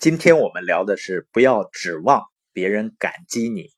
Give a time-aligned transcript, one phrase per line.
[0.00, 3.70] 今天我们聊的是不要指望别人感激你，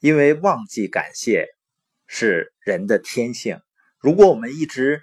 [0.00, 1.46] 因为忘记感谢
[2.06, 3.60] 是人的天性。
[3.98, 5.02] 如果我们一直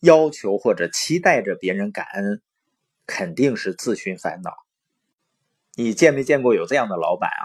[0.00, 2.40] 要求或者期待着别人感恩，
[3.04, 4.54] 肯定是自寻烦恼。
[5.74, 7.44] 你见没见过有这样的老板啊？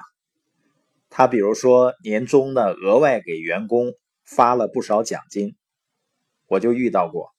[1.10, 5.58] 他比如说年终呢，额外给员工发了不少奖金，
[6.48, 7.36] 我就遇到过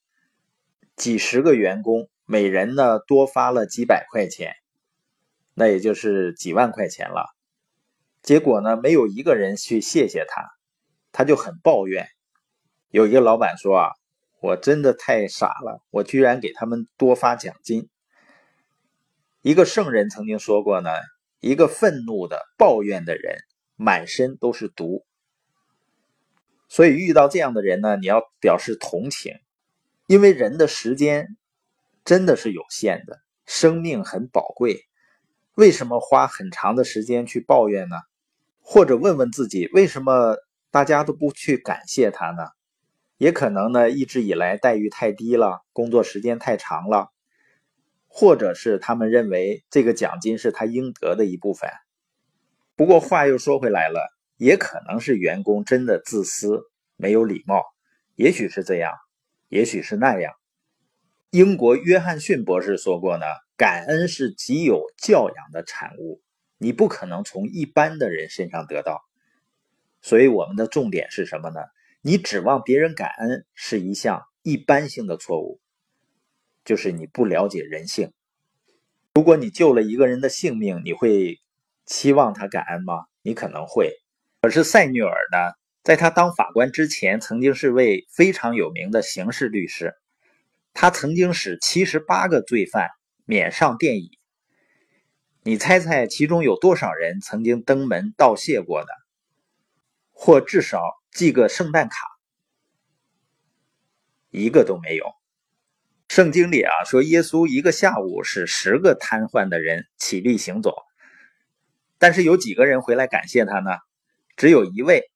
[0.94, 4.52] 几十个员工，每人呢多发了几百块钱，
[5.57, 7.27] 那也就是几万块钱了。
[8.23, 10.48] 结果呢，没有一个人去谢谢他，
[11.10, 12.06] 他就很抱怨。
[12.91, 13.91] 有一个老板说啊，
[14.41, 17.88] 我真的太傻了，我居然给他们多发奖金。
[19.42, 20.91] 一个圣人曾经说过呢，
[21.41, 23.38] 一个愤怒的抱怨的人。
[23.78, 25.05] 满身都是毒，
[26.66, 29.34] 所以遇到这样的人呢，你要表示同情，
[30.06, 31.36] 因为人的时间
[32.02, 34.86] 真的是有限的，生命很宝贵，
[35.56, 37.97] 为什么花很长的时间去抱怨呢？
[38.61, 40.36] 或者问问自己，为什么
[40.70, 42.48] 大家都不去感谢他呢？
[43.17, 47.08] 也可能呢，一直以来待遇太低了，工作时间太长了，
[48.06, 51.70] 或者是他们认为这个奖金是他应得的一部分。
[52.75, 56.64] 不过话又说回来了，也可能是员工真的自私、
[56.97, 57.64] 没有礼貌，
[58.14, 58.92] 也许是这样，
[59.48, 60.34] 也许是那样。
[61.30, 63.25] 英国约翰逊博士说过呢
[63.56, 66.20] ：“感恩是极有教养的产物，
[66.58, 69.04] 你不可能从一般的人身上得到。”
[70.02, 71.60] 所以我们的重点是什么呢？
[72.02, 75.60] 你指望别人感恩是一项一般性的错误，
[76.64, 78.12] 就是你不了解人性。
[79.14, 81.40] 如果你救了一个人的性命，你会。
[81.88, 83.04] 期望他感恩吗？
[83.22, 83.92] 你可能会。
[84.40, 89.94] 可是塞缪尔呢，在他当法官之前，曾经是位非常有名的刑事律师。
[90.74, 92.88] 他曾经使七十八个罪犯
[93.27, 94.19] 免上电椅。
[95.42, 98.88] 你猜猜，其中有多少人曾经登门道谢过的，
[100.12, 101.96] 或至少寄个圣诞卡？
[104.30, 105.06] 一个都没有。
[106.08, 110.77] 圣经里啊说，耶稣一个下午使十个瘫痪的人起立行走。
[111.98, 113.72] 但是有几个人回来感谢他呢？
[114.36, 115.11] 只有一位。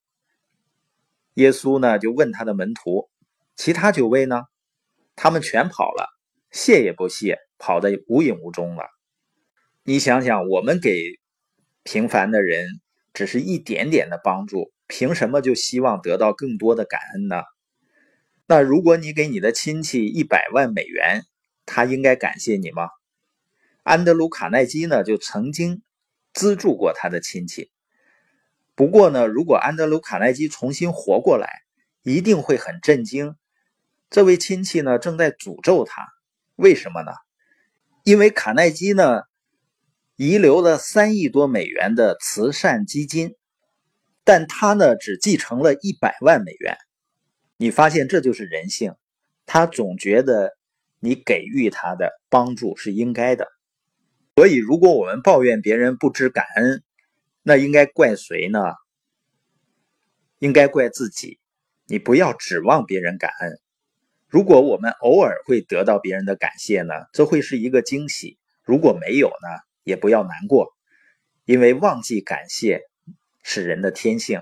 [1.35, 3.09] 耶稣呢就问他的门徒
[3.55, 4.43] ：“其他九位呢？”
[5.15, 6.09] 他们全跑了，
[6.51, 8.85] 谢也不谢，跑得无影无踪了。
[9.83, 11.19] 你想想，我们给
[11.83, 12.81] 平凡的人
[13.13, 17.43] 只是一点点的帮助，凭什么就希望得到更多的感恩呢？
[18.47, 21.23] 那如果你给你的亲戚一百万美元，
[21.65, 22.89] 他应该感谢你吗？
[23.83, 25.83] 安德鲁·卡耐基呢就曾经。
[26.33, 27.73] 资助过他的亲戚。
[28.73, 31.49] 不过呢，如果安德鲁·卡耐基重新活过来，
[32.03, 33.35] 一定会很震惊。
[34.09, 36.07] 这位亲戚呢，正在诅咒他。
[36.55, 37.11] 为什么呢？
[38.03, 39.21] 因为卡耐基呢，
[40.15, 43.35] 遗留了三亿多美元的慈善基金，
[44.23, 46.77] 但他呢，只继承了一百万美元。
[47.57, 48.95] 你发现这就是人性，
[49.45, 50.57] 他总觉得
[50.99, 53.47] 你给予他的帮助是应该的。
[54.35, 56.83] 所以，如果我们抱怨别人不知感恩，
[57.43, 58.59] 那应该怪谁呢？
[60.39, 61.37] 应该怪自己。
[61.85, 63.60] 你不要指望别人感恩。
[64.31, 69.49] 如果我们偶尔会得到别人的感谢呢，这会是一个惊喜；如果没有呢，
[69.83, 70.69] 也不要难过，
[71.43, 72.83] 因为忘记感谢
[73.43, 74.41] 是人的天性。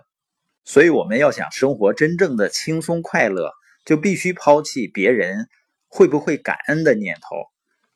[0.63, 3.51] 所以，我们要想生活真正的轻松快乐，
[3.83, 5.47] 就必须抛弃别人
[5.87, 7.37] 会不会感恩的念头。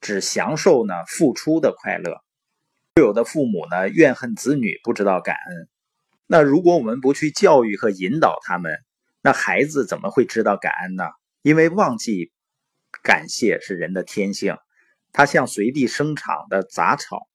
[0.02, 2.24] 只享受呢付出的快乐，
[2.96, 5.70] 有的父母呢怨恨子女不知道感恩。
[6.26, 8.80] 那如果我们不去教育和引导他们，
[9.22, 11.04] 那孩子怎么会知道感恩呢？
[11.44, 12.32] 因为忘记
[13.04, 14.56] 感谢是人的天性，
[15.12, 17.28] 它像随地生长的杂草，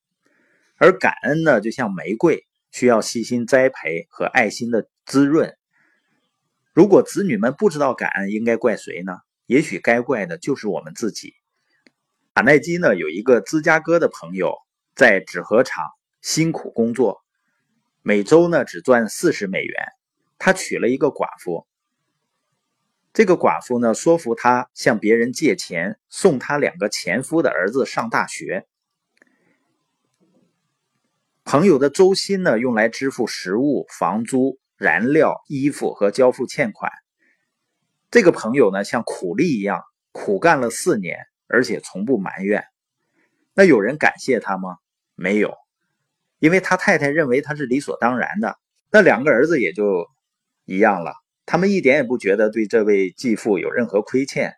[0.78, 5.54] 而感恩呢就像玫瑰，需要细心栽培和爱心的滋润。
[6.72, 9.19] 如果子女们不知道感恩，应该怪谁呢？
[9.44, 11.34] 也许该怪的就是我们自己。
[12.32, 14.54] 卡耐基呢有一个芝加哥的朋友，
[14.94, 15.84] 在纸盒厂
[16.22, 17.22] 辛苦工作，
[18.00, 19.84] 每周呢只赚四十美元。
[20.38, 21.68] 他娶了一个寡妇，
[23.19, 28.69] 这个寡妇呢说服他向别人借钱，送他两个前夫的儿子上大学。
[31.43, 36.93] 朋友的周薪呢用来支付食物、房租、燃料、衣服和交付欠款。
[38.09, 39.82] 这个朋友呢像苦力一样
[40.12, 41.19] 苦干了四年。
[41.49, 42.62] 而且从不埋怨，
[43.53, 44.76] 那有人感谢他吗？
[45.17, 45.56] 没有，
[46.38, 48.56] 因为他太太认为他是理所当然的。
[48.93, 50.06] 那两个儿子也就
[50.67, 51.15] 一样了，
[51.50, 54.56] 他们一点也不觉得对这位继父有任何亏欠。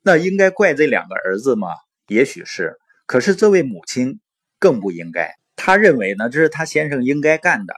[0.00, 1.70] 那应该怪这两个儿子吗？
[2.06, 4.20] 也许是，可是这位母亲
[4.60, 5.34] 更不应该。
[5.56, 7.74] 他认为呢，这是他先生应该干的。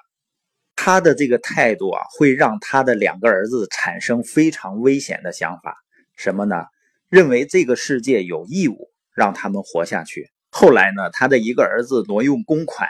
[0.76, 5.78] 他的这个态度啊，会让他的两个儿子产生非常危险的想法，
[6.14, 6.66] 什么呢？
[7.08, 10.30] 认为这个世界有义务让他们活下去。
[10.50, 12.86] 后来呢，他的一个儿子挪用公款，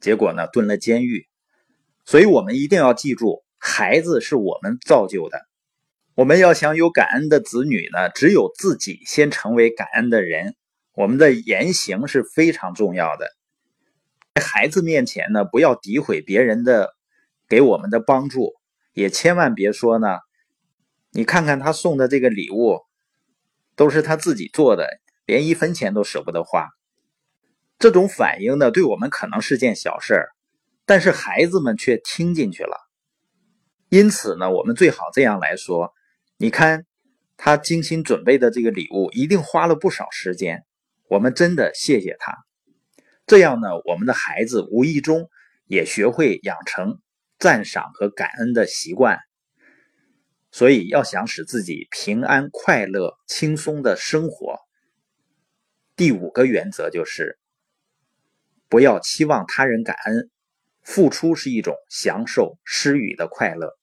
[0.00, 1.26] 结果呢，蹲了监狱。
[2.04, 5.40] 所以，我们一定要记住，孩子是我们造就的。
[6.14, 10.54] 我们要想有感恩的子女呢，只有自己先成为感恩的人。
[10.94, 13.28] 我们的言行是非常重要的。
[14.34, 16.94] 在孩子面前呢，不要诋毁别人的
[17.48, 18.54] 给我们的帮助，
[18.94, 20.18] 也千万别说呢。
[21.12, 22.80] 你看看他送的这个礼物，
[23.74, 24.88] 都是他自己做的，
[25.26, 26.68] 连一分钱都舍不得花。
[27.78, 30.28] 这种反应呢，对我们可能是件小事儿，
[30.86, 32.85] 但是孩子们却听进去了。
[33.88, 35.92] 因此呢，我们最好这样来说：
[36.36, 36.84] 你看，
[37.36, 40.64] 他精心准备的这个礼物，一定花了不少时间。
[41.08, 42.36] 我们真的谢谢他。
[43.26, 45.28] 这样呢，我们的孩子无意中
[45.66, 47.00] 也学会养成
[47.38, 49.20] 赞赏和感恩的习惯。
[50.50, 54.58] 所以，要想使自己平安、快乐、轻松的生活，
[55.94, 57.38] 第五个原则就是：
[58.68, 60.30] 不要期望他人感恩，
[60.86, 63.76] 付出是一种享受施予的快乐。